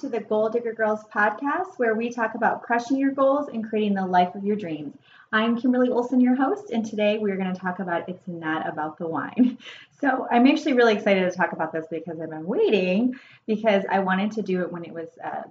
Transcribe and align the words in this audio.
to 0.00 0.08
the 0.10 0.20
Goal 0.20 0.50
Digger 0.50 0.74
Girls 0.74 1.04
podcast, 1.04 1.78
where 1.78 1.94
we 1.94 2.10
talk 2.10 2.34
about 2.34 2.62
crushing 2.62 2.98
your 2.98 3.12
goals 3.12 3.48
and 3.48 3.66
creating 3.66 3.94
the 3.94 4.04
life 4.04 4.34
of 4.34 4.44
your 4.44 4.54
dreams. 4.54 4.94
I'm 5.32 5.58
Kimberly 5.58 5.88
Olson, 5.88 6.20
your 6.20 6.34
host, 6.34 6.68
and 6.70 6.84
today 6.84 7.16
we're 7.16 7.38
going 7.38 7.54
to 7.54 7.58
talk 7.58 7.78
about 7.78 8.06
It's 8.06 8.28
Not 8.28 8.68
About 8.68 8.98
the 8.98 9.06
Wine. 9.06 9.56
So 9.98 10.28
I'm 10.30 10.46
actually 10.46 10.74
really 10.74 10.92
excited 10.92 11.22
to 11.22 11.34
talk 11.34 11.52
about 11.52 11.72
this 11.72 11.86
because 11.90 12.20
I've 12.20 12.28
been 12.28 12.44
waiting 12.44 13.14
because 13.46 13.82
I 13.90 14.00
wanted 14.00 14.30
to 14.32 14.42
do 14.42 14.60
it 14.60 14.70
when 14.70 14.84
it 14.84 14.92
was 14.92 15.08
a, 15.24 15.44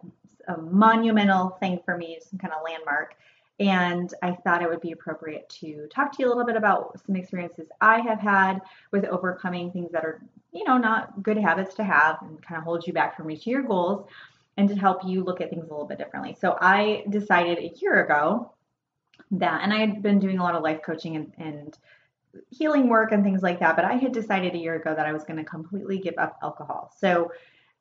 a 0.54 0.62
monumental 0.62 1.58
thing 1.60 1.80
for 1.84 1.98
me, 1.98 2.20
some 2.30 2.38
kind 2.38 2.54
of 2.54 2.62
landmark. 2.64 3.16
And 3.60 4.14
I 4.22 4.34
thought 4.34 4.62
it 4.62 4.70
would 4.70 4.82
be 4.82 4.92
appropriate 4.92 5.50
to 5.62 5.88
talk 5.88 6.12
to 6.12 6.22
you 6.22 6.28
a 6.28 6.30
little 6.30 6.46
bit 6.46 6.58
about 6.58 7.00
some 7.08 7.16
experiences 7.16 7.70
I 7.82 8.02
have 8.02 8.20
had 8.20 8.62
with 8.92 9.06
overcoming 9.06 9.72
things 9.72 9.92
that 9.94 10.06
are, 10.06 10.22
you 10.52 10.64
know, 10.64 10.78
not 10.78 11.24
good 11.24 11.38
habits 11.38 11.74
to 11.76 11.84
have 11.84 12.18
and 12.22 12.40
kind 12.44 12.60
of 12.60 12.64
hold 12.64 12.86
you 12.86 12.94
back 12.94 13.18
from 13.18 13.26
reaching 13.26 13.52
your 13.52 13.64
goals 13.64 14.08
and 14.58 14.70
to 14.70 14.76
help 14.76 15.06
you 15.06 15.24
look 15.24 15.42
at 15.42 15.50
things 15.50 15.68
a 15.68 15.72
little 15.72 15.88
bit 15.88 15.98
differently. 15.98 16.36
So 16.40 16.58
I 16.60 17.04
decided 17.10 17.58
a 17.58 17.74
year 17.82 18.04
ago 18.04 18.54
that, 19.32 19.62
and 19.64 19.74
I 19.74 19.80
had 19.80 20.02
been 20.02 20.20
doing 20.20 20.40
a 20.40 20.44
lot 20.44 20.56
of 20.56 20.64
life 20.64 20.82
coaching 20.86 21.16
and, 21.16 21.34
and 21.38 21.78
healing 22.50 22.90
work 22.90 23.12
and 23.12 23.24
things 23.24 23.42
like 23.42 23.60
that, 23.60 23.76
but 23.76 23.86
I 23.86 23.94
had 23.94 24.12
decided 24.12 24.54
a 24.54 24.58
year 24.58 24.76
ago 24.76 24.94
that 24.96 25.06
I 25.06 25.14
was 25.14 25.24
going 25.24 25.38
to 25.38 25.44
completely 25.44 25.98
give 25.98 26.16
up 26.18 26.38
alcohol. 26.42 26.92
So 26.98 27.32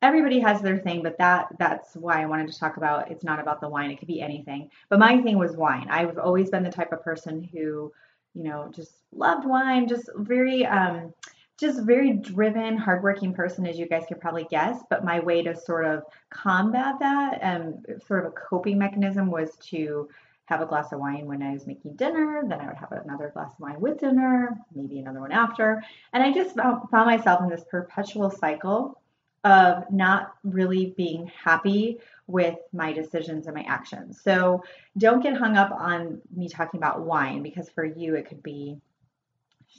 everybody 0.02 0.38
has 0.40 0.60
their 0.60 0.78
thing, 0.78 1.02
but 1.02 1.18
that 1.18 1.48
that's 1.58 1.94
why 1.94 2.22
I 2.22 2.26
wanted 2.26 2.52
to 2.52 2.58
talk 2.58 2.76
about 2.76 3.10
it's 3.10 3.24
not 3.24 3.40
about 3.40 3.60
the 3.60 3.68
wine. 3.68 3.90
It 3.90 3.98
could 3.98 4.08
be 4.08 4.20
anything. 4.20 4.70
But 4.88 4.98
my 4.98 5.20
thing 5.22 5.38
was 5.38 5.56
wine. 5.56 5.86
I've 5.90 6.18
always 6.18 6.50
been 6.50 6.62
the 6.62 6.70
type 6.70 6.92
of 6.92 7.02
person 7.02 7.42
who, 7.42 7.92
you 8.34 8.42
know, 8.42 8.70
just 8.74 8.92
loved 9.12 9.46
wine, 9.46 9.88
just 9.88 10.10
very 10.16 10.66
um 10.66 11.12
just 11.58 11.82
very 11.82 12.12
driven, 12.12 12.76
hardworking 12.76 13.32
person, 13.32 13.66
as 13.66 13.78
you 13.78 13.86
guys 13.86 14.04
could 14.08 14.20
probably 14.20 14.46
guess. 14.50 14.82
But 14.90 15.04
my 15.04 15.20
way 15.20 15.42
to 15.42 15.54
sort 15.54 15.86
of 15.86 16.02
combat 16.30 16.96
that, 17.00 17.38
um, 17.42 17.82
sort 18.06 18.26
of 18.26 18.32
a 18.32 18.34
coping 18.34 18.78
mechanism, 18.78 19.30
was 19.30 19.56
to 19.68 20.08
have 20.46 20.60
a 20.60 20.66
glass 20.66 20.92
of 20.92 21.00
wine 21.00 21.26
when 21.26 21.42
I 21.42 21.52
was 21.52 21.66
making 21.66 21.96
dinner. 21.96 22.42
Then 22.46 22.60
I 22.60 22.66
would 22.66 22.76
have 22.76 22.92
another 22.92 23.30
glass 23.32 23.52
of 23.52 23.60
wine 23.60 23.80
with 23.80 23.98
dinner, 23.98 24.58
maybe 24.74 24.98
another 24.98 25.20
one 25.20 25.32
after. 25.32 25.82
And 26.12 26.22
I 26.22 26.32
just 26.32 26.54
found 26.56 26.90
myself 26.90 27.42
in 27.42 27.48
this 27.48 27.64
perpetual 27.70 28.30
cycle 28.30 29.00
of 29.44 29.84
not 29.90 30.34
really 30.42 30.94
being 30.96 31.30
happy 31.42 31.98
with 32.26 32.56
my 32.72 32.92
decisions 32.92 33.46
and 33.46 33.54
my 33.54 33.62
actions. 33.62 34.20
So 34.22 34.64
don't 34.96 35.22
get 35.22 35.36
hung 35.36 35.56
up 35.56 35.70
on 35.70 36.20
me 36.34 36.48
talking 36.48 36.78
about 36.78 37.02
wine 37.02 37.42
because 37.42 37.68
for 37.68 37.84
you 37.84 38.14
it 38.14 38.28
could 38.28 38.42
be 38.42 38.80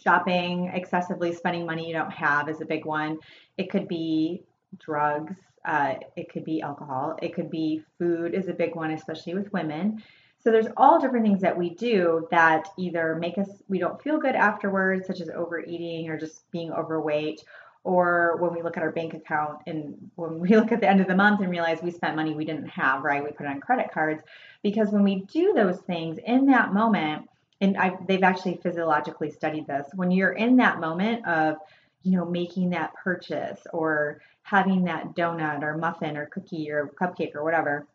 shopping, 0.04 0.72
excessively 0.74 1.34
spending 1.34 1.66
money 1.66 1.88
you 1.88 1.94
don't 1.94 2.12
have 2.12 2.50
is 2.50 2.62
a 2.62 2.66
big 2.66 2.86
one. 2.86 3.20
It 3.58 3.70
could 3.70 3.88
be 3.88 4.44
drugs, 4.80 5.36
uh, 5.66 5.96
it 6.16 6.30
could 6.30 6.46
be 6.46 6.62
alcohol, 6.62 7.18
it 7.22 7.34
could 7.34 7.50
be 7.50 7.84
food 7.98 8.34
is 8.34 8.48
a 8.48 8.54
big 8.54 8.76
one, 8.76 8.92
especially 8.92 9.34
with 9.34 9.52
women. 9.54 10.04
So 10.40 10.52
there's 10.52 10.68
all 10.78 11.00
different 11.00 11.26
things 11.26 11.42
that 11.42 11.58
we 11.58 11.72
do 11.72 12.28
that 12.30 12.68
either 12.78 13.16
make 13.16 13.38
us 13.40 13.50
we 13.68 13.80
don't 13.80 14.02
feel 14.02 14.20
good 14.20 14.36
afterwards, 14.36 15.08
such 15.08 15.22
as 15.22 15.30
overeating 15.30 16.08
or 16.08 16.20
just 16.20 16.50
being 16.52 16.72
overweight, 16.72 17.44
or 17.84 18.38
when 18.38 18.54
we 18.54 18.62
look 18.62 18.78
at 18.78 18.84
our 18.84 18.92
bank 18.92 19.14
account 19.14 19.60
and 19.66 19.96
when 20.16 20.40
we 20.40 20.50
look 20.56 20.72
at 20.72 20.82
the 20.82 20.90
end 20.90 21.02
of 21.02 21.08
the 21.08 21.16
month 21.16 21.40
and 21.42 21.50
realize 21.50 21.82
we 21.82 21.92
spent 21.92 22.16
money 22.16 22.36
we 22.36 22.46
didn't 22.46 22.68
have, 22.68 23.04
right? 23.04 23.24
We 23.24 23.32
put 23.32 23.46
it 23.46 23.50
on 23.50 23.60
credit 23.60 23.92
cards 23.92 24.22
because 24.62 24.90
when 24.90 25.04
we 25.04 25.22
do 25.32 25.54
those 25.54 25.80
things 25.82 26.20
in 26.26 26.46
that 26.48 26.74
moment, 26.74 27.28
and 27.62 27.78
I, 27.78 27.98
they've 28.08 28.24
actually 28.24 28.60
physiologically 28.62 29.32
studied 29.32 29.68
this, 29.68 29.88
when 29.96 30.12
you're 30.12 30.34
in 30.34 30.58
that 30.58 30.80
moment 30.80 31.26
of, 31.28 31.58
you 32.04 32.18
know, 32.18 32.26
making 32.26 32.72
that 32.72 32.94
purchase 32.94 33.60
or 33.74 34.22
having 34.44 34.84
that 34.86 35.16
donut 35.16 35.64
or 35.64 35.78
muffin 35.78 36.18
or 36.18 36.28
cookie 36.28 36.70
or 36.70 36.92
cupcake 37.00 37.36
or 37.36 37.44
whatever, 37.44 37.88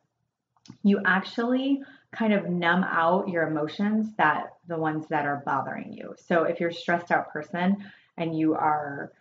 you 0.82 1.00
actually 1.04 1.82
kind 2.12 2.32
of 2.32 2.48
numb 2.48 2.84
out 2.84 3.28
your 3.28 3.46
emotions 3.46 4.14
that 4.16 4.54
the 4.66 4.76
ones 4.76 5.06
that 5.08 5.26
are 5.26 5.42
bothering 5.46 5.92
you. 5.92 6.14
So 6.26 6.44
if 6.44 6.58
you're 6.58 6.70
a 6.70 6.74
stressed 6.74 7.12
out 7.12 7.32
person 7.32 7.76
and 8.16 8.36
you 8.36 8.54
are 8.54 9.12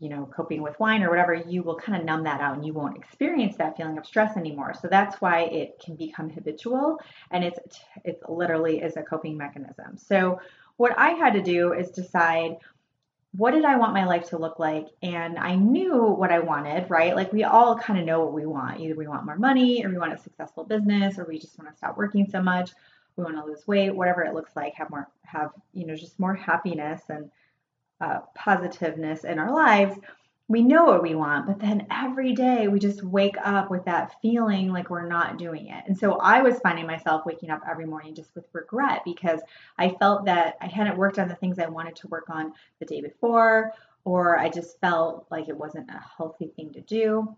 you 0.00 0.08
know 0.08 0.28
coping 0.34 0.62
with 0.62 0.78
wine 0.78 1.02
or 1.02 1.10
whatever 1.10 1.34
you 1.34 1.62
will 1.62 1.76
kind 1.76 1.98
of 1.98 2.04
numb 2.04 2.24
that 2.24 2.40
out 2.40 2.56
and 2.56 2.66
you 2.66 2.72
won't 2.72 2.96
experience 2.96 3.56
that 3.56 3.76
feeling 3.76 3.98
of 3.98 4.06
stress 4.06 4.36
anymore 4.36 4.74
so 4.80 4.88
that's 4.88 5.20
why 5.20 5.42
it 5.42 5.80
can 5.84 5.96
become 5.96 6.30
habitual 6.30 6.98
and 7.30 7.44
it's 7.44 7.58
it 8.04 8.20
literally 8.28 8.80
is 8.80 8.96
a 8.96 9.02
coping 9.02 9.36
mechanism 9.36 9.96
so 9.96 10.40
what 10.76 10.96
i 10.98 11.10
had 11.10 11.32
to 11.32 11.42
do 11.42 11.72
is 11.72 11.90
decide 11.90 12.56
what 13.32 13.52
did 13.52 13.64
I 13.64 13.76
want 13.76 13.92
my 13.92 14.06
life 14.06 14.30
to 14.30 14.38
look 14.38 14.58
like? 14.58 14.86
And 15.02 15.38
I 15.38 15.54
knew 15.54 16.02
what 16.02 16.32
I 16.32 16.38
wanted, 16.38 16.88
right? 16.88 17.14
Like 17.14 17.32
we 17.32 17.44
all 17.44 17.78
kind 17.78 17.98
of 17.98 18.06
know 18.06 18.24
what 18.24 18.32
we 18.32 18.46
want. 18.46 18.80
Either 18.80 18.94
we 18.94 19.06
want 19.06 19.26
more 19.26 19.36
money 19.36 19.84
or 19.84 19.90
we 19.90 19.98
want 19.98 20.14
a 20.14 20.18
successful 20.18 20.64
business 20.64 21.18
or 21.18 21.24
we 21.24 21.38
just 21.38 21.58
want 21.58 21.70
to 21.70 21.76
stop 21.76 21.96
working 21.96 22.26
so 22.30 22.42
much. 22.42 22.72
We 23.16 23.24
want 23.24 23.36
to 23.36 23.44
lose 23.44 23.66
weight, 23.66 23.90
whatever 23.94 24.22
it 24.22 24.34
looks 24.34 24.56
like, 24.56 24.74
have 24.74 24.90
more, 24.90 25.08
have, 25.24 25.50
you 25.74 25.86
know, 25.86 25.94
just 25.94 26.18
more 26.18 26.34
happiness 26.34 27.02
and 27.10 27.30
uh, 28.00 28.20
positiveness 28.34 29.24
in 29.24 29.38
our 29.38 29.52
lives. 29.52 29.98
We 30.48 30.62
know 30.62 30.84
what 30.84 31.02
we 31.02 31.14
want, 31.14 31.46
but 31.46 31.58
then 31.58 31.86
every 31.90 32.32
day 32.32 32.68
we 32.68 32.78
just 32.78 33.02
wake 33.02 33.36
up 33.44 33.70
with 33.70 33.84
that 33.84 34.14
feeling 34.22 34.70
like 34.70 34.88
we're 34.88 35.06
not 35.06 35.36
doing 35.36 35.66
it. 35.66 35.84
And 35.86 35.98
so 35.98 36.12
I 36.14 36.40
was 36.40 36.58
finding 36.60 36.86
myself 36.86 37.26
waking 37.26 37.50
up 37.50 37.60
every 37.68 37.84
morning 37.84 38.14
just 38.14 38.34
with 38.34 38.46
regret 38.54 39.02
because 39.04 39.40
I 39.76 39.90
felt 39.98 40.24
that 40.24 40.56
I 40.62 40.66
hadn't 40.66 40.96
worked 40.96 41.18
on 41.18 41.28
the 41.28 41.34
things 41.34 41.58
I 41.58 41.66
wanted 41.66 41.96
to 41.96 42.08
work 42.08 42.30
on 42.30 42.54
the 42.78 42.86
day 42.86 43.02
before, 43.02 43.72
or 44.04 44.38
I 44.38 44.48
just 44.48 44.80
felt 44.80 45.26
like 45.30 45.48
it 45.50 45.56
wasn't 45.56 45.90
a 45.90 46.02
healthy 46.16 46.50
thing 46.56 46.72
to 46.72 46.80
do 46.80 47.36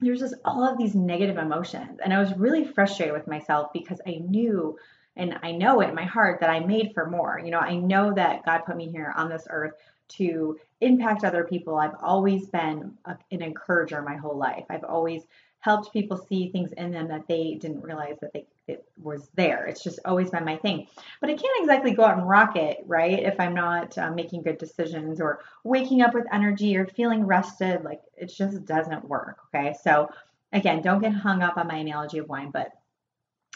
there's 0.00 0.20
just 0.20 0.34
all 0.44 0.64
of 0.64 0.78
these 0.78 0.94
negative 0.94 1.38
emotions. 1.38 1.98
And 2.02 2.12
I 2.12 2.20
was 2.20 2.36
really 2.36 2.64
frustrated 2.64 3.14
with 3.14 3.26
myself 3.26 3.72
because 3.72 4.00
I 4.06 4.22
knew 4.28 4.78
and 5.18 5.38
I 5.42 5.52
know 5.52 5.80
it 5.80 5.90
in 5.90 5.94
my 5.94 6.04
heart 6.04 6.40
that 6.40 6.50
I 6.50 6.60
made 6.60 6.92
for 6.94 7.08
more. 7.10 7.40
You 7.44 7.50
know, 7.50 7.58
I 7.58 7.74
know 7.74 8.14
that 8.14 8.44
God 8.44 8.60
put 8.64 8.76
me 8.76 8.90
here 8.90 9.12
on 9.16 9.28
this 9.28 9.46
earth 9.50 9.74
to 10.10 10.58
impact 10.80 11.24
other 11.24 11.44
people. 11.44 11.76
I've 11.76 11.96
always 12.00 12.46
been 12.46 12.96
a, 13.04 13.16
an 13.30 13.42
encourager 13.42 14.00
my 14.00 14.16
whole 14.16 14.36
life. 14.36 14.64
I've 14.70 14.84
always 14.84 15.24
helped 15.60 15.92
people 15.92 16.16
see 16.16 16.50
things 16.50 16.72
in 16.72 16.92
them 16.92 17.08
that 17.08 17.26
they 17.26 17.58
didn't 17.60 17.82
realize 17.82 18.16
that 18.20 18.32
they 18.32 18.46
it 18.68 18.84
was 19.02 19.30
there. 19.34 19.66
It's 19.66 19.82
just 19.82 19.98
always 20.04 20.30
been 20.30 20.44
my 20.44 20.56
thing. 20.56 20.86
But 21.20 21.30
I 21.30 21.34
can't 21.34 21.60
exactly 21.60 21.92
go 21.92 22.04
out 22.04 22.18
and 22.18 22.28
rock 22.28 22.54
it, 22.56 22.78
right? 22.86 23.18
If 23.18 23.40
I'm 23.40 23.54
not 23.54 23.96
uh, 23.96 24.10
making 24.10 24.42
good 24.42 24.58
decisions 24.58 25.20
or 25.20 25.40
waking 25.64 26.02
up 26.02 26.14
with 26.14 26.26
energy 26.32 26.76
or 26.76 26.86
feeling 26.86 27.26
rested, 27.26 27.82
like 27.82 28.02
it 28.16 28.26
just 28.26 28.64
doesn't 28.66 29.08
work. 29.08 29.38
Okay, 29.48 29.74
so 29.82 30.10
again, 30.52 30.82
don't 30.82 31.00
get 31.00 31.14
hung 31.14 31.42
up 31.42 31.56
on 31.56 31.66
my 31.66 31.76
analogy 31.76 32.18
of 32.18 32.28
wine, 32.28 32.50
but 32.52 32.72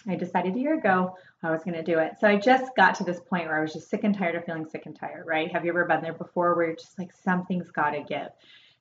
I 0.08 0.16
decided 0.16 0.54
a 0.54 0.58
year 0.58 0.78
ago 0.78 1.16
I 1.42 1.50
was 1.50 1.64
going 1.64 1.76
to 1.76 1.82
do 1.82 1.98
it. 1.98 2.12
So 2.20 2.28
I 2.28 2.36
just 2.36 2.74
got 2.76 2.94
to 2.96 3.04
this 3.04 3.20
point 3.20 3.46
where 3.46 3.58
I 3.58 3.62
was 3.62 3.72
just 3.72 3.88
sick 3.88 4.04
and 4.04 4.16
tired 4.16 4.34
of 4.34 4.44
feeling 4.44 4.66
sick 4.68 4.86
and 4.86 4.96
tired, 4.96 5.26
right? 5.26 5.52
Have 5.52 5.64
you 5.64 5.70
ever 5.70 5.84
been 5.84 6.02
there 6.02 6.12
before 6.12 6.54
where 6.54 6.66
you're 6.66 6.76
just 6.76 6.98
like, 6.98 7.12
something's 7.12 7.70
got 7.70 7.90
to 7.90 8.02
give? 8.02 8.28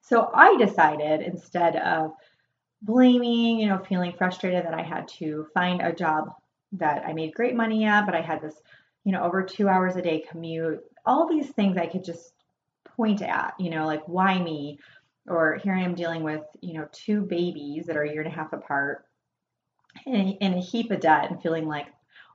So 0.01 0.29
I 0.33 0.57
decided 0.57 1.21
instead 1.21 1.75
of 1.75 2.11
blaming, 2.81 3.59
you 3.59 3.67
know, 3.67 3.77
feeling 3.77 4.13
frustrated 4.17 4.65
that 4.65 4.73
I 4.73 4.81
had 4.81 5.07
to 5.19 5.47
find 5.53 5.81
a 5.81 5.93
job 5.93 6.33
that 6.73 7.05
I 7.05 7.13
made 7.13 7.33
great 7.33 7.55
money 7.55 7.85
at, 7.85 8.05
but 8.05 8.15
I 8.15 8.21
had 8.21 8.41
this, 8.41 8.55
you 9.03 9.11
know, 9.11 9.23
over 9.23 9.43
two 9.43 9.69
hours 9.69 9.95
a 9.95 10.01
day 10.01 10.23
commute, 10.29 10.83
all 11.05 11.27
these 11.27 11.49
things 11.49 11.77
I 11.77 11.85
could 11.85 12.03
just 12.03 12.33
point 12.95 13.21
at, 13.21 13.53
you 13.59 13.69
know, 13.69 13.85
like 13.85 14.07
why 14.07 14.39
me? 14.39 14.79
Or 15.27 15.57
here 15.57 15.75
I 15.75 15.81
am 15.81 15.93
dealing 15.93 16.23
with, 16.23 16.41
you 16.61 16.73
know, 16.73 16.87
two 16.91 17.21
babies 17.21 17.85
that 17.85 17.97
are 17.97 18.03
a 18.03 18.11
year 18.11 18.21
and 18.21 18.31
a 18.31 18.35
half 18.35 18.53
apart 18.53 19.05
in, 20.05 20.53
a 20.53 20.61
heap 20.61 20.91
of 20.91 20.99
debt 20.99 21.29
and 21.29 21.41
feeling 21.41 21.67
like 21.67 21.87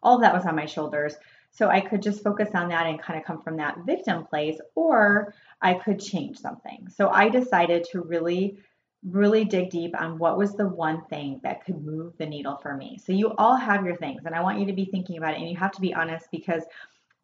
all 0.02 0.18
that 0.18 0.34
was 0.34 0.44
on 0.46 0.56
my 0.56 0.66
shoulders. 0.66 1.16
So 1.50 1.68
I 1.68 1.80
could 1.80 2.02
just 2.02 2.22
focus 2.22 2.50
on 2.54 2.68
that 2.68 2.86
and 2.86 3.00
kind 3.00 3.18
of 3.18 3.24
come 3.24 3.40
from 3.40 3.56
that 3.56 3.78
victim 3.86 4.26
place, 4.26 4.58
or 4.74 5.34
I 5.62 5.74
could 5.74 5.98
change 5.98 6.38
something. 6.38 6.88
So 6.94 7.08
I 7.08 7.28
decided 7.28 7.84
to 7.92 8.02
really, 8.02 8.58
really 9.02 9.44
dig 9.44 9.70
deep 9.70 9.98
on 9.98 10.18
what 10.18 10.36
was 10.36 10.54
the 10.54 10.68
one 10.68 11.04
thing 11.06 11.40
that 11.42 11.64
could 11.64 11.82
move 11.82 12.12
the 12.18 12.26
needle 12.26 12.58
for 12.62 12.76
me. 12.76 12.98
So 13.02 13.12
you 13.12 13.32
all 13.38 13.56
have 13.56 13.86
your 13.86 13.96
things, 13.96 14.22
and 14.26 14.34
I 14.34 14.42
want 14.42 14.60
you 14.60 14.66
to 14.66 14.74
be 14.74 14.84
thinking 14.84 15.16
about 15.16 15.34
it, 15.34 15.40
and 15.40 15.48
you 15.48 15.56
have 15.56 15.72
to 15.72 15.80
be 15.80 15.94
honest 15.94 16.26
because 16.30 16.62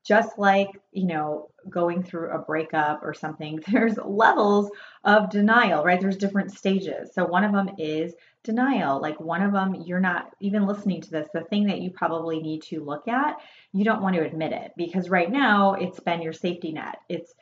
just 0.05 0.39
like 0.39 0.69
you 0.93 1.07
know 1.07 1.49
going 1.69 2.03
through 2.03 2.31
a 2.31 2.39
breakup 2.39 3.01
or 3.03 3.15
something 3.15 3.61
there's 3.71 3.97
levels 4.05 4.71
of 5.05 5.31
denial 5.31 5.85
right? 5.85 6.01
There's 6.01 6.17
different 6.17 6.53
stages. 6.53 7.11
So 7.15 7.25
one 7.25 7.45
of 7.45 7.53
them 7.53 7.71
is 7.79 8.15
denial. 8.43 9.01
Like 9.01 9.21
one 9.21 9.43
of 9.43 9.53
them 9.53 9.75
you're 9.87 10.01
not 10.01 10.31
even 10.41 10.67
listening 10.67 11.01
to 11.03 11.11
this. 11.11 11.29
The 11.33 11.45
thing 11.45 11.67
that 11.67 11.81
you 11.81 11.91
probably 11.91 12.41
need 12.41 12.63
to 12.65 12.85
look 12.85 13.09
at 13.09 13.37
you 13.73 13.85
don't 13.85 14.03
want 14.03 14.17
to 14.17 14.25
admit 14.25 14.53
it 14.53 14.73
because 14.77 15.09
right 15.09 15.31
now 15.31 15.75
it's 15.75 16.01
been 16.01 16.23
your 16.23 16.33
safety 16.33 16.73
net. 16.73 16.99
It's 17.09 17.33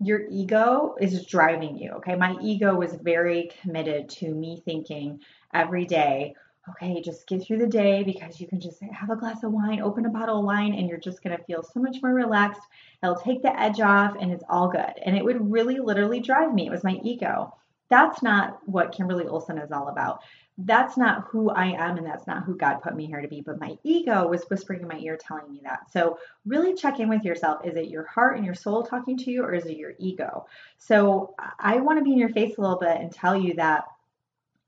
your 0.00 0.22
ego 0.30 0.96
is 1.00 1.24
driving 1.26 1.76
you 1.76 1.92
okay? 1.92 2.16
My 2.16 2.36
ego 2.42 2.74
was 2.74 2.92
very 2.94 3.50
committed 3.62 4.08
to 4.10 4.34
me 4.34 4.60
thinking 4.64 5.20
every 5.54 5.86
day 5.86 6.34
okay, 6.68 7.02
just 7.02 7.26
get 7.26 7.42
through 7.42 7.58
the 7.58 7.66
day 7.66 8.02
because 8.04 8.40
you 8.40 8.46
can 8.46 8.60
just 8.60 8.80
have 8.82 9.10
a 9.10 9.16
glass 9.16 9.42
of 9.42 9.52
wine, 9.52 9.80
open 9.80 10.06
a 10.06 10.10
bottle 10.10 10.38
of 10.38 10.44
wine, 10.44 10.74
and 10.74 10.88
you're 10.88 10.98
just 10.98 11.22
going 11.22 11.36
to 11.36 11.44
feel 11.44 11.62
so 11.62 11.80
much 11.80 11.96
more 12.02 12.14
relaxed. 12.14 12.62
It'll 13.02 13.16
take 13.16 13.42
the 13.42 13.58
edge 13.60 13.80
off 13.80 14.14
and 14.20 14.30
it's 14.30 14.44
all 14.48 14.68
good. 14.68 14.92
And 15.04 15.16
it 15.16 15.24
would 15.24 15.50
really 15.50 15.78
literally 15.80 16.20
drive 16.20 16.54
me. 16.54 16.66
It 16.66 16.70
was 16.70 16.84
my 16.84 17.00
ego. 17.02 17.54
That's 17.88 18.22
not 18.22 18.60
what 18.66 18.92
Kimberly 18.92 19.26
Olson 19.26 19.58
is 19.58 19.72
all 19.72 19.88
about. 19.88 20.22
that's 20.58 20.96
not 20.96 21.24
who 21.28 21.50
I 21.50 21.66
am 21.66 21.96
and 21.96 22.06
that's 22.06 22.26
not 22.26 22.44
who 22.44 22.56
God 22.56 22.82
put 22.82 22.94
me 22.94 23.06
here 23.06 23.20
to 23.20 23.28
be. 23.28 23.40
But 23.40 23.58
my 23.58 23.76
ego 23.82 24.28
was 24.28 24.44
whispering 24.44 24.82
in 24.82 24.88
my 24.88 24.98
ear 24.98 25.16
telling 25.16 25.50
me 25.50 25.60
that. 25.64 25.90
So 25.90 26.18
really 26.44 26.74
check 26.74 27.00
in 27.00 27.08
with 27.08 27.24
yourself. 27.24 27.64
Is 27.64 27.76
it 27.76 27.88
your 27.88 28.04
heart 28.04 28.36
and 28.36 28.44
your 28.44 28.54
soul 28.54 28.82
talking 28.82 29.16
to 29.18 29.30
you 29.30 29.42
or 29.42 29.54
is 29.54 29.66
it 29.66 29.76
your 29.76 29.94
ego? 29.98 30.46
So 30.78 31.34
I 31.58 31.78
want 31.78 31.98
to 31.98 32.04
be 32.04 32.12
in 32.12 32.18
your 32.18 32.28
face 32.28 32.58
a 32.58 32.60
little 32.60 32.78
bit 32.78 33.00
and 33.00 33.10
tell 33.10 33.36
you 33.36 33.54
that 33.54 33.84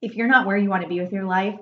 if 0.01 0.15
you're 0.15 0.29
not 0.29 0.47
where 0.47 0.57
you 0.57 0.71
want 0.71 0.83
to 0.83 0.89
be 0.89 1.01
with 1.01 1.13
your 1.13 1.25
life, 1.25 1.59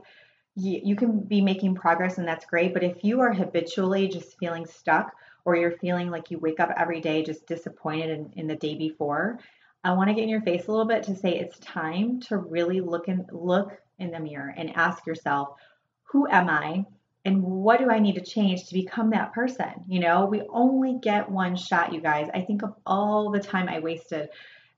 you, 0.54 0.96
can 0.96 1.20
be 1.20 1.40
making 1.40 1.74
progress 1.74 2.18
and 2.18 2.28
that's 2.28 2.44
great. 2.44 2.74
But 2.74 2.84
if 2.84 3.04
you 3.04 3.20
are 3.20 3.32
habitually 3.32 4.08
just 4.08 4.38
feeling 4.38 4.66
stuck 4.66 5.12
or 5.44 5.56
you're 5.56 5.78
feeling 5.78 6.10
like 6.10 6.30
you 6.30 6.38
wake 6.38 6.60
up 6.60 6.70
every 6.76 7.00
day 7.00 7.22
just 7.22 7.46
disappointed 7.46 8.10
in, 8.10 8.32
in 8.36 8.46
the 8.46 8.56
day 8.56 8.76
before, 8.76 9.38
I 9.84 9.92
want 9.92 10.08
to 10.08 10.14
get 10.14 10.22
in 10.22 10.28
your 10.28 10.42
face 10.42 10.66
a 10.66 10.70
little 10.70 10.86
bit 10.86 11.04
to 11.04 11.16
say 11.16 11.30
it's 11.38 11.58
time 11.58 12.20
to 12.28 12.36
really 12.36 12.80
look 12.80 13.08
and 13.08 13.24
look 13.32 13.72
in 13.98 14.10
the 14.10 14.20
mirror 14.20 14.52
and 14.56 14.76
ask 14.76 15.06
yourself, 15.06 15.56
who 16.04 16.28
am 16.28 16.48
I? 16.48 16.84
And 17.24 17.42
what 17.42 17.78
do 17.78 17.90
I 17.90 18.00
need 18.00 18.16
to 18.16 18.20
change 18.20 18.66
to 18.66 18.74
become 18.74 19.10
that 19.10 19.32
person? 19.32 19.84
You 19.88 20.00
know, 20.00 20.26
we 20.26 20.42
only 20.48 20.98
get 21.00 21.30
one 21.30 21.56
shot, 21.56 21.92
you 21.92 22.00
guys. 22.00 22.28
I 22.34 22.42
think 22.42 22.62
of 22.62 22.74
all 22.84 23.30
the 23.30 23.40
time 23.40 23.68
I 23.68 23.80
wasted. 23.80 24.28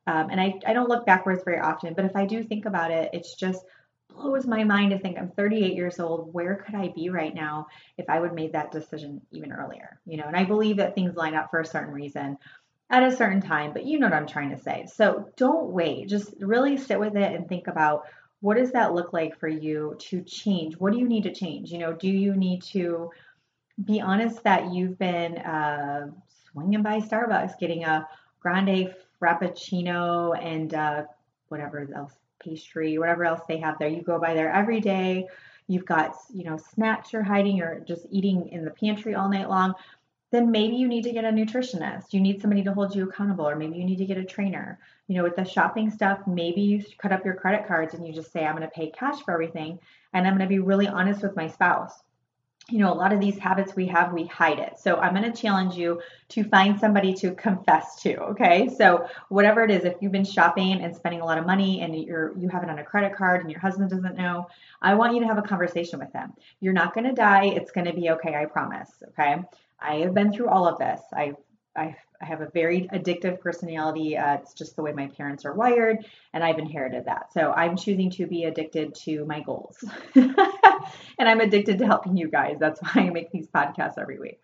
Um, 0.06 0.29
and 0.31 0.41
I, 0.41 0.55
I 0.67 0.75
don't 0.75 0.88
look 0.88 1.06
backwards 1.06 1.43
very 1.44 1.59
often, 1.59 1.94
but 1.94 2.05
if 2.05 2.15
I 2.15 2.26
do 2.26 2.43
think 2.43 2.67
about 2.67 2.91
it, 2.91 3.11
it's 3.15 3.35
just 3.35 3.65
blows 4.14 4.46
my 4.46 4.64
mind 4.64 4.90
to 4.90 4.99
think 4.99 5.19
I'm 5.19 5.31
38 5.31 5.75
years 5.75 6.00
old. 6.00 6.32
Where 6.32 6.56
could 6.56 6.75
I 6.75 6.93
be 6.94 7.11
right 7.11 7.34
now 7.34 7.66
if 7.99 8.08
I 8.08 8.20
would 8.20 8.32
made 8.32 8.52
that 8.52 8.72
decision 8.72 9.20
even 9.31 9.52
earlier? 9.52 10.00
You 10.06 10.16
know, 10.16 10.25
and 10.25 10.37
I 10.37 10.44
believe 10.44 10.78
that 10.78 10.94
things 10.94 11.16
line 11.16 11.34
up 11.34 11.50
for 11.50 11.61
a 11.61 11.66
certain 11.66 11.93
reason 11.93 12.38
at 12.90 13.02
a 13.02 13.16
certain 13.16 13.40
time, 13.40 13.72
but 13.72 13.84
you 13.84 13.99
know 13.99 14.06
what 14.06 14.14
I'm 14.14 14.26
trying 14.26 14.50
to 14.50 14.58
say. 14.58 14.87
So 14.93 15.31
don't 15.37 15.70
wait. 15.70 16.08
Just 16.08 16.34
really 16.40 16.76
sit 16.76 17.00
with 17.00 17.16
it 17.16 17.32
and 17.32 17.49
think 17.49 17.66
about 17.66 18.05
what 18.40 18.56
does 18.56 18.72
that 18.72 18.94
look 18.94 19.12
like 19.12 19.38
for 19.38 19.49
you 19.49 19.96
to 19.99 20.22
change? 20.22 20.75
What 20.76 20.93
do 20.93 20.99
you 20.99 21.08
need 21.08 21.22
to 21.25 21.32
change? 21.32 21.72
You 21.72 21.78
know, 21.78 21.93
do 21.93 22.08
you 22.08 22.37
need 22.37 22.62
to 22.64 23.11
be 23.82 24.00
honest 24.00 24.43
that 24.44 24.72
you've 24.72 24.99
been 24.99 25.38
uh, 25.38 26.08
swinging 26.52 26.82
by 26.82 27.00
Starbucks, 27.00 27.58
getting 27.58 27.84
a 27.84 28.06
grande 28.40 28.94
frappuccino 29.20 30.38
and 30.40 30.75
uh, 30.75 31.05
whatever 31.49 31.88
else 31.96 32.12
pastry, 32.44 32.99
whatever 32.99 33.25
else 33.25 33.41
they 33.49 33.58
have 33.58 33.79
there. 33.79 33.88
You 33.88 34.02
go 34.02 34.20
by 34.20 34.35
there 34.35 34.52
every 34.52 34.81
day. 34.81 35.29
You've 35.67 35.87
got, 35.87 36.17
you 36.32 36.44
know, 36.44 36.58
snacks 36.58 37.12
you're 37.12 37.23
hiding 37.23 37.62
or 37.62 37.81
just 37.81 38.06
eating 38.11 38.49
in 38.50 38.64
the 38.64 38.70
pantry 38.70 39.14
all 39.14 39.31
night 39.31 39.49
long. 39.49 39.75
Then 40.31 40.50
maybe 40.50 40.76
you 40.76 40.88
need 40.88 41.05
to 41.05 41.12
get 41.12 41.25
a 41.25 41.31
nutritionist. 41.31 42.12
You 42.12 42.20
need 42.20 42.41
somebody 42.41 42.62
to 42.64 42.73
hold 42.73 42.94
you 42.94 43.08
accountable, 43.08 43.49
or 43.49 43.56
maybe 43.56 43.79
you 43.79 43.85
need 43.85 43.99
to 43.99 44.05
get 44.05 44.19
a 44.19 44.25
trainer. 44.25 44.79
You 45.06 45.17
know, 45.17 45.23
with 45.23 45.37
the 45.37 45.44
shopping 45.44 45.91
stuff, 45.91 46.20
maybe 46.26 46.61
you 46.61 46.85
cut 46.99 47.12
up 47.12 47.25
your 47.25 47.35
credit 47.35 47.67
cards 47.67 47.94
and 47.94 48.06
you 48.06 48.12
just 48.12 48.32
say, 48.32 48.44
I'm 48.44 48.56
going 48.56 48.69
to 48.69 48.75
pay 48.75 48.90
cash 48.90 49.23
for 49.23 49.32
everything. 49.32 49.79
And 50.12 50.26
I'm 50.26 50.37
going 50.37 50.49
to 50.49 50.52
be 50.52 50.58
really 50.58 50.88
honest 50.88 51.23
with 51.23 51.37
my 51.37 51.49
spouse 51.49 52.02
you 52.70 52.78
know, 52.78 52.93
a 52.93 52.94
lot 52.94 53.12
of 53.12 53.20
these 53.20 53.38
habits 53.38 53.76
we 53.76 53.87
have, 53.88 54.12
we 54.12 54.25
hide 54.26 54.58
it. 54.58 54.78
So 54.78 54.96
I'm 54.96 55.14
going 55.14 55.31
to 55.31 55.38
challenge 55.38 55.75
you 55.75 56.00
to 56.31 56.44
find 56.44 56.81
somebody 56.81 57.12
to 57.14 57.32
confess 57.34 58.00
to. 58.02 58.16
Okay. 58.31 58.70
So 58.78 59.06
whatever 59.28 59.62
it 59.64 59.70
is, 59.70 59.84
if 59.84 59.96
you've 60.00 60.12
been 60.12 60.25
shopping 60.25 60.81
and 60.81 60.96
spending 60.96 61.20
a 61.20 61.26
lot 61.26 61.37
of 61.37 61.44
money 61.44 61.82
and 61.82 61.94
you're, 61.94 62.37
you 62.38 62.49
have 62.49 62.62
it 62.62 62.70
on 62.70 62.78
a 62.78 62.84
credit 62.84 63.14
card 63.14 63.43
and 63.43 63.50
your 63.50 63.61
husband 63.61 63.90
doesn't 63.90 64.16
know, 64.16 64.46
I 64.81 64.94
want 64.94 65.14
you 65.14 65.20
to 65.20 65.26
have 65.26 65.37
a 65.37 65.43
conversation 65.43 65.99
with 65.99 66.12
them. 66.12 66.32
You're 66.61 66.72
not 66.72 66.94
going 66.94 67.05
to 67.05 67.12
die. 67.12 67.46
It's 67.46 67.70
going 67.70 67.87
to 67.87 67.93
be 67.93 68.11
okay. 68.11 68.34
I 68.34 68.46
promise. 68.46 68.90
Okay. 69.08 69.37
I 69.78 69.96
have 69.96 70.14
been 70.14 70.32
through 70.32 70.49
all 70.49 70.66
of 70.66 70.78
this. 70.78 71.02
I 71.12 71.34
I, 71.76 71.97
I 72.21 72.25
have 72.25 72.41
a 72.41 72.49
very 72.50 72.88
addictive 72.93 73.41
personality. 73.41 74.17
Uh, 74.17 74.35
it's 74.35 74.55
just 74.55 74.76
the 74.76 74.82
way 74.82 74.93
my 74.93 75.09
parents 75.09 75.44
are 75.44 75.53
wired, 75.53 76.05
and 76.32 76.44
I've 76.44 76.59
inherited 76.59 77.06
that. 77.06 77.32
So 77.32 77.53
I'm 77.53 77.76
choosing 77.76 78.11
to 78.12 78.26
be 78.26 78.44
addicted 78.44 78.94
to 78.97 79.25
my 79.25 79.41
goals. 79.41 79.85
and 80.15 80.35
I'm 81.19 81.41
addicted 81.41 81.79
to 81.79 81.87
helping 81.87 82.17
you 82.17 82.29
guys. 82.29 82.56
That's 82.59 82.81
why 82.81 83.03
I 83.03 83.11
make 83.11 83.31
these 83.31 83.49
podcasts 83.49 83.99
every 83.99 84.19
week. 84.19 84.41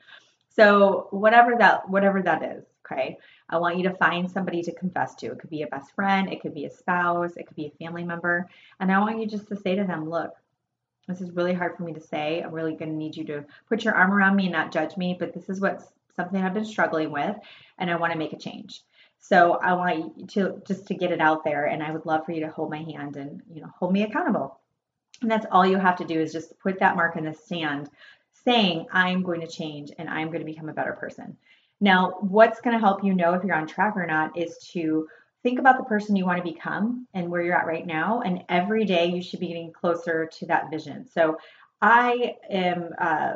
So 0.50 1.09
whatever 1.11 1.56
that 1.59 1.88
whatever 1.88 2.23
that 2.23 2.43
is, 2.43 2.65
okay? 2.85 3.19
I 3.49 3.59
want 3.59 3.79
you 3.79 3.85
to 3.85 3.94
find 3.94 4.31
somebody 4.31 4.62
to 4.62 4.75
confess 4.75 5.15
to. 5.17 5.27
It 5.27 5.38
could 5.38 5.50
be 5.50 5.62
a 5.62 5.67
best 5.69 5.93
friend, 5.94 6.32
it 6.32 6.41
could 6.41 6.55
be 6.55 6.65
a 6.67 6.71
spouse, 6.71 7.37
it 7.37 7.47
could 7.47 7.56
be 7.56 7.67
a 7.67 7.85
family 7.85 8.05
member, 8.05 8.49
and 8.79 8.91
I 8.91 8.99
want 8.99 9.21
you 9.21 9.27
just 9.27 9.49
to 9.49 9.56
say 9.56 9.77
to 9.77 9.85
them, 9.85 10.09
"Look, 10.09 10.32
this 11.06 11.21
is 11.21 11.31
really 11.32 11.55
hard 11.55 11.77
for 11.77 11.82
me 11.82 11.93
to 11.93 12.00
say. 12.00 12.41
I'm 12.41 12.53
really 12.53 12.75
going 12.75 12.91
to 12.91 12.97
need 12.97 13.17
you 13.17 13.25
to 13.27 13.44
put 13.69 13.85
your 13.85 13.94
arm 13.94 14.12
around 14.12 14.37
me 14.37 14.44
and 14.44 14.53
not 14.53 14.73
judge 14.73 14.97
me, 14.97 15.17
but 15.19 15.32
this 15.32 15.49
is 15.49 15.61
what's 15.61 15.85
something 16.25 16.43
I've 16.43 16.55
been 16.55 16.64
struggling 16.64 17.11
with 17.11 17.37
and 17.78 17.90
I 17.90 17.96
want 17.96 18.12
to 18.12 18.19
make 18.19 18.32
a 18.32 18.38
change. 18.38 18.82
So 19.19 19.55
I 19.55 19.75
want 19.75 20.19
you 20.19 20.26
to 20.28 20.62
just 20.67 20.87
to 20.87 20.94
get 20.94 21.12
it 21.12 21.20
out 21.20 21.44
there 21.44 21.67
and 21.67 21.82
I 21.82 21.90
would 21.90 22.06
love 22.06 22.25
for 22.25 22.32
you 22.32 22.40
to 22.40 22.50
hold 22.50 22.70
my 22.70 22.82
hand 22.82 23.17
and 23.17 23.43
you 23.52 23.61
know 23.61 23.70
hold 23.78 23.93
me 23.93 24.02
accountable. 24.02 24.58
And 25.22 25.31
that's 25.31 25.46
all 25.50 25.67
you 25.67 25.78
have 25.78 25.96
to 25.96 26.05
do 26.05 26.19
is 26.19 26.32
just 26.32 26.58
put 26.61 26.81
that 26.81 26.96
mark 26.96 27.17
in 27.17 27.25
the 27.25 27.34
sand 27.34 27.90
saying 28.44 28.87
I'm 28.90 29.22
going 29.22 29.43
to 29.43 29.46
change 29.46 29.90
and 29.99 30.08
I'm 30.08 30.28
going 30.28 30.40
to 30.40 30.46
become 30.46 30.70
a 30.70 30.75
better 30.75 30.94
person. 30.94 31.37
Now, 31.81 32.17
what's 32.20 32.61
going 32.61 32.75
to 32.75 32.81
help 32.81 33.05
you 33.05 33.14
know 33.14 33.34
if 33.34 33.44
you're 33.44 33.56
on 33.56 33.67
track 33.67 33.96
or 33.96 34.06
not 34.06 34.37
is 34.37 34.56
to 34.72 35.08
think 35.43 35.58
about 35.58 35.78
the 35.78 35.84
person 35.84 36.17
you 36.17 36.26
want 36.26 36.44
to 36.44 36.52
become 36.52 37.06
and 37.14 37.31
where 37.31 37.43
you're 37.43 37.56
at 37.56 37.67
right 37.67 37.87
now. 37.87 38.20
And 38.20 38.44
every 38.49 38.84
day 38.84 39.06
you 39.06 39.22
should 39.22 39.40
be 39.40 39.49
getting 39.49 39.72
closer 39.72 40.26
to 40.38 40.46
that 40.46 40.70
vision. 40.70 41.06
So 41.06 41.38
I 41.81 42.37
am 42.50 42.90
uh, 42.99 43.34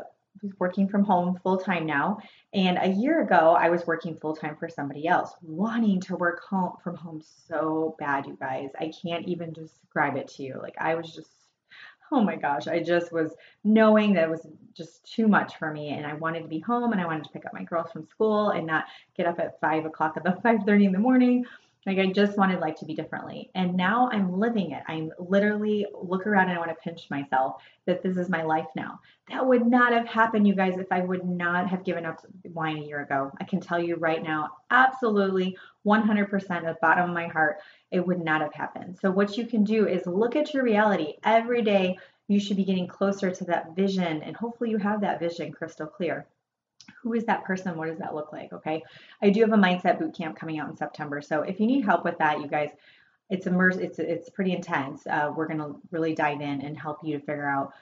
working 0.58 0.88
from 0.88 1.04
home 1.04 1.38
full 1.42 1.58
time 1.58 1.86
now. 1.86 2.18
And 2.52 2.78
a 2.80 2.88
year 2.88 3.22
ago, 3.22 3.56
I 3.58 3.70
was 3.70 3.86
working 3.86 4.16
full 4.16 4.36
time 4.36 4.56
for 4.56 4.68
somebody 4.68 5.06
else, 5.06 5.34
wanting 5.42 6.00
to 6.02 6.16
work 6.16 6.42
home 6.44 6.74
from 6.82 6.96
home 6.96 7.22
so 7.48 7.96
bad, 7.98 8.26
you 8.26 8.36
guys. 8.38 8.70
I 8.78 8.92
can't 9.02 9.26
even 9.26 9.52
describe 9.52 10.16
it 10.16 10.28
to 10.36 10.42
you. 10.42 10.58
Like 10.60 10.76
I 10.78 10.94
was 10.94 11.14
just 11.14 11.30
oh 12.12 12.22
my 12.22 12.36
gosh, 12.36 12.68
I 12.68 12.80
just 12.80 13.12
was 13.12 13.34
knowing 13.64 14.12
that 14.14 14.24
it 14.24 14.30
was 14.30 14.46
just 14.74 15.10
too 15.10 15.26
much 15.26 15.56
for 15.58 15.72
me. 15.72 15.90
And 15.90 16.06
I 16.06 16.14
wanted 16.14 16.42
to 16.42 16.48
be 16.48 16.60
home 16.60 16.92
and 16.92 17.00
I 17.00 17.06
wanted 17.06 17.24
to 17.24 17.30
pick 17.30 17.46
up 17.46 17.52
my 17.52 17.64
girls 17.64 17.90
from 17.90 18.06
school 18.06 18.50
and 18.50 18.66
not 18.66 18.84
get 19.16 19.26
up 19.26 19.40
at 19.40 19.58
five 19.60 19.84
o'clock 19.84 20.16
at 20.16 20.22
the 20.22 20.32
5:30 20.42 20.86
in 20.86 20.92
the 20.92 20.98
morning 20.98 21.44
like 21.86 21.98
I 21.98 22.06
just 22.06 22.38
wanted 22.38 22.60
life 22.60 22.76
to 22.76 22.84
be 22.84 22.94
differently. 22.94 23.50
And 23.54 23.76
now 23.76 24.08
I'm 24.10 24.38
living 24.38 24.72
it. 24.72 24.82
I'm 24.88 25.12
literally 25.18 25.86
look 25.94 26.26
around 26.26 26.48
and 26.48 26.56
I 26.56 26.58
want 26.58 26.70
to 26.70 26.76
pinch 26.76 27.10
myself 27.10 27.62
that 27.86 28.02
this 28.02 28.16
is 28.16 28.28
my 28.28 28.42
life 28.42 28.66
now. 28.74 29.00
That 29.28 29.46
would 29.46 29.66
not 29.66 29.92
have 29.92 30.06
happened, 30.06 30.48
you 30.48 30.54
guys, 30.54 30.78
if 30.78 30.90
I 30.90 31.00
would 31.00 31.24
not 31.24 31.68
have 31.68 31.84
given 31.84 32.06
up 32.06 32.24
wine 32.44 32.78
a 32.78 32.86
year 32.86 33.02
ago. 33.02 33.32
I 33.40 33.44
can 33.44 33.60
tell 33.60 33.78
you 33.78 33.96
right 33.96 34.22
now, 34.22 34.50
absolutely 34.70 35.56
100% 35.86 36.50
at 36.50 36.62
the 36.62 36.76
bottom 36.80 37.10
of 37.10 37.14
my 37.14 37.28
heart, 37.28 37.58
it 37.90 38.06
would 38.06 38.24
not 38.24 38.40
have 38.40 38.54
happened. 38.54 38.98
So 39.00 39.10
what 39.10 39.36
you 39.36 39.46
can 39.46 39.64
do 39.64 39.86
is 39.86 40.06
look 40.06 40.36
at 40.36 40.54
your 40.54 40.64
reality. 40.64 41.14
Every 41.22 41.62
day 41.62 41.98
you 42.28 42.40
should 42.40 42.56
be 42.56 42.64
getting 42.64 42.86
closer 42.86 43.30
to 43.30 43.44
that 43.44 43.76
vision 43.76 44.22
and 44.22 44.34
hopefully 44.34 44.70
you 44.70 44.78
have 44.78 45.02
that 45.02 45.20
vision 45.20 45.52
crystal 45.52 45.86
clear 45.86 46.26
who 47.04 47.12
is 47.12 47.26
that 47.26 47.44
person? 47.44 47.76
What 47.76 47.88
does 47.88 47.98
that 47.98 48.14
look 48.14 48.32
like? 48.32 48.52
Okay. 48.52 48.82
I 49.22 49.30
do 49.30 49.42
have 49.42 49.52
a 49.52 49.56
mindset 49.56 50.00
boot 50.00 50.16
camp 50.16 50.36
coming 50.36 50.58
out 50.58 50.70
in 50.70 50.76
September. 50.76 51.20
So 51.20 51.42
if 51.42 51.60
you 51.60 51.66
need 51.66 51.84
help 51.84 52.04
with 52.04 52.18
that, 52.18 52.40
you 52.40 52.48
guys, 52.48 52.70
it's 53.28 53.46
immersive, 53.46 53.80
it's 53.80 53.98
it's 53.98 54.30
pretty 54.30 54.52
intense. 54.52 55.06
Uh, 55.06 55.32
we're 55.36 55.46
gonna 55.46 55.74
really 55.90 56.14
dive 56.14 56.40
in 56.40 56.62
and 56.62 56.78
help 56.78 56.98
you 57.04 57.18
to 57.18 57.24
figure 57.24 57.48
out 57.48 57.72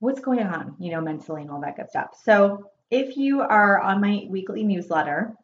what's 0.00 0.20
going 0.20 0.40
on, 0.40 0.74
you 0.78 0.90
know, 0.90 1.00
mentally 1.00 1.42
and 1.42 1.50
all 1.50 1.60
that 1.60 1.76
good 1.76 1.88
stuff. 1.88 2.18
So 2.24 2.70
if 2.90 3.16
you 3.16 3.40
are 3.40 3.80
on 3.80 4.00
my 4.00 4.26
weekly 4.28 4.64
newsletter, 4.64 5.34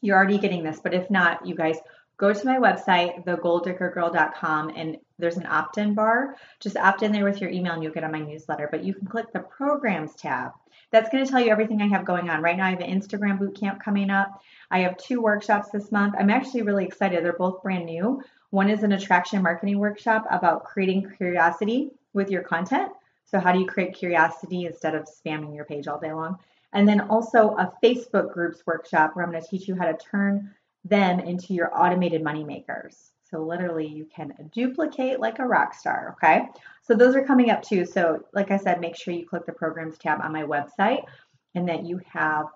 you're 0.00 0.16
already 0.16 0.38
getting 0.38 0.62
this, 0.62 0.80
but 0.80 0.94
if 0.94 1.10
not, 1.10 1.46
you 1.46 1.54
guys 1.54 1.76
go 2.16 2.32
to 2.32 2.46
my 2.46 2.58
website, 2.58 3.24
thegoaldiggergirl.com, 3.24 4.72
and 4.76 4.98
there's 5.18 5.36
an 5.36 5.46
opt 5.46 5.78
in 5.78 5.94
bar. 5.94 6.36
Just 6.60 6.76
opt 6.76 7.02
in 7.02 7.12
there 7.12 7.24
with 7.24 7.40
your 7.40 7.50
email 7.50 7.72
and 7.72 7.82
you'll 7.82 7.92
get 7.92 8.04
on 8.04 8.12
my 8.12 8.20
newsletter. 8.20 8.68
But 8.70 8.84
you 8.84 8.94
can 8.94 9.06
click 9.06 9.32
the 9.32 9.40
programs 9.40 10.14
tab. 10.14 10.52
That's 10.90 11.10
going 11.10 11.24
to 11.24 11.30
tell 11.30 11.40
you 11.40 11.50
everything 11.50 11.82
I 11.82 11.88
have 11.88 12.04
going 12.04 12.28
on. 12.28 12.42
Right 12.42 12.56
now, 12.56 12.66
I 12.66 12.70
have 12.70 12.80
an 12.80 13.00
Instagram 13.00 13.38
boot 13.38 13.58
camp 13.58 13.82
coming 13.82 14.10
up. 14.10 14.40
I 14.70 14.80
have 14.80 14.96
two 14.98 15.20
workshops 15.20 15.70
this 15.70 15.90
month. 15.90 16.14
I'm 16.18 16.30
actually 16.30 16.62
really 16.62 16.84
excited. 16.84 17.24
They're 17.24 17.32
both 17.32 17.62
brand 17.62 17.86
new. 17.86 18.22
One 18.50 18.70
is 18.70 18.82
an 18.82 18.92
attraction 18.92 19.42
marketing 19.42 19.78
workshop 19.78 20.24
about 20.30 20.64
creating 20.64 21.10
curiosity 21.16 21.90
with 22.12 22.30
your 22.30 22.42
content. 22.42 22.92
So, 23.24 23.40
how 23.40 23.52
do 23.52 23.58
you 23.58 23.66
create 23.66 23.94
curiosity 23.94 24.66
instead 24.66 24.94
of 24.94 25.08
spamming 25.08 25.54
your 25.56 25.64
page 25.64 25.88
all 25.88 25.98
day 25.98 26.12
long? 26.12 26.38
And 26.72 26.88
then 26.88 27.00
also 27.00 27.56
a 27.56 27.72
Facebook 27.82 28.32
groups 28.32 28.62
workshop 28.66 29.14
where 29.14 29.24
I'm 29.24 29.32
going 29.32 29.42
to 29.42 29.48
teach 29.48 29.66
you 29.66 29.74
how 29.74 29.86
to 29.86 29.98
turn 29.98 30.54
them 30.88 31.20
into 31.20 31.54
your 31.54 31.70
automated 31.76 32.22
money 32.22 32.44
makers. 32.44 33.12
So 33.30 33.42
literally 33.42 33.86
you 33.86 34.06
can 34.14 34.32
duplicate 34.52 35.18
like 35.18 35.40
a 35.40 35.46
rock 35.46 35.74
star, 35.74 36.16
okay? 36.16 36.46
So 36.82 36.94
those 36.94 37.16
are 37.16 37.24
coming 37.24 37.50
up 37.50 37.62
too. 37.62 37.84
So 37.84 38.20
like 38.32 38.50
I 38.50 38.56
said, 38.56 38.80
make 38.80 38.96
sure 38.96 39.12
you 39.14 39.26
click 39.26 39.46
the 39.46 39.52
programs 39.52 39.98
tab 39.98 40.20
on 40.22 40.32
my 40.32 40.44
website 40.44 41.02
and 41.54 41.68
that 41.68 41.84
you 41.84 42.00
have 42.12 42.46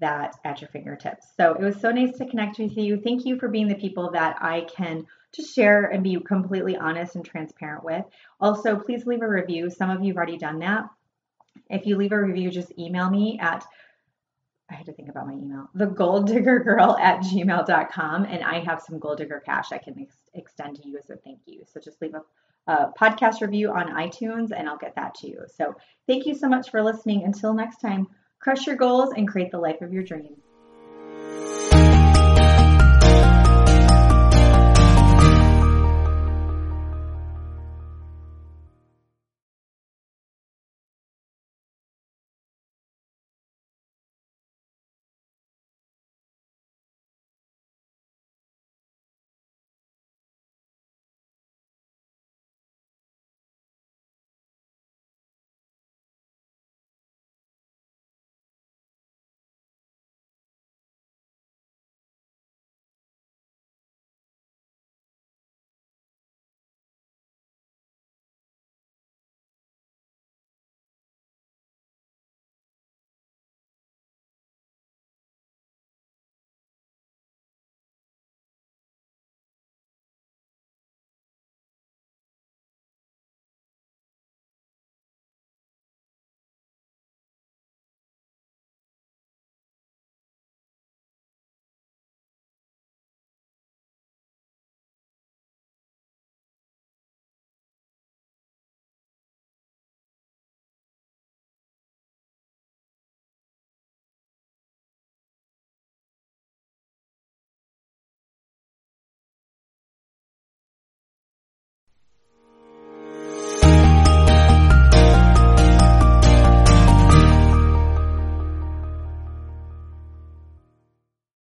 that 0.00 0.36
at 0.44 0.60
your 0.60 0.68
fingertips. 0.70 1.26
So 1.36 1.54
it 1.54 1.60
was 1.60 1.80
so 1.80 1.90
nice 1.90 2.16
to 2.18 2.26
connect 2.26 2.58
with 2.58 2.76
you. 2.76 3.00
Thank 3.00 3.26
you 3.26 3.38
for 3.38 3.48
being 3.48 3.68
the 3.68 3.74
people 3.74 4.10
that 4.12 4.38
I 4.40 4.62
can 4.62 5.06
just 5.34 5.54
share 5.54 5.84
and 5.84 6.02
be 6.02 6.18
completely 6.20 6.76
honest 6.76 7.16
and 7.16 7.24
transparent 7.24 7.84
with. 7.84 8.04
Also, 8.40 8.76
please 8.76 9.06
leave 9.06 9.22
a 9.22 9.28
review. 9.28 9.68
Some 9.70 9.90
of 9.90 10.02
you 10.02 10.08
have 10.08 10.16
already 10.16 10.38
done 10.38 10.60
that. 10.60 10.84
If 11.68 11.86
you 11.86 11.96
leave 11.96 12.12
a 12.12 12.20
review, 12.20 12.50
just 12.50 12.76
email 12.78 13.10
me 13.10 13.38
at 13.40 13.64
I 14.74 14.76
had 14.76 14.86
to 14.86 14.92
think 14.92 15.08
about 15.08 15.28
my 15.28 15.34
email, 15.34 15.70
the 15.74 15.86
goal 15.86 16.22
digger 16.22 16.58
girl 16.58 16.96
at 17.00 17.20
gmail.com. 17.20 18.24
And 18.24 18.42
I 18.42 18.58
have 18.60 18.82
some 18.82 18.98
gold 18.98 19.18
digger 19.18 19.40
cash 19.44 19.70
I 19.70 19.78
can 19.78 20.00
ex- 20.00 20.16
extend 20.34 20.76
to 20.76 20.88
you 20.88 20.98
as 20.98 21.08
a 21.10 21.16
thank 21.16 21.38
you. 21.46 21.62
So 21.72 21.80
just 21.80 22.02
leave 22.02 22.14
a, 22.14 22.72
a 22.72 22.92
podcast 22.98 23.40
review 23.40 23.70
on 23.70 23.86
iTunes 23.92 24.50
and 24.50 24.68
I'll 24.68 24.76
get 24.76 24.96
that 24.96 25.14
to 25.16 25.28
you. 25.28 25.44
So 25.46 25.76
thank 26.08 26.26
you 26.26 26.34
so 26.34 26.48
much 26.48 26.70
for 26.70 26.82
listening. 26.82 27.22
Until 27.22 27.54
next 27.54 27.78
time, 27.78 28.08
crush 28.40 28.66
your 28.66 28.76
goals 28.76 29.12
and 29.16 29.28
create 29.28 29.52
the 29.52 29.58
life 29.58 29.80
of 29.80 29.92
your 29.92 30.02
dreams. 30.02 30.43